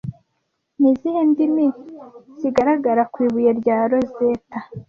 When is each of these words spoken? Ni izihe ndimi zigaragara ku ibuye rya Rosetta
Ni 0.79 0.87
izihe 0.91 1.21
ndimi 1.31 1.65
zigaragara 2.39 3.01
ku 3.11 3.17
ibuye 3.25 3.51
rya 3.59 3.77
Rosetta 3.91 4.57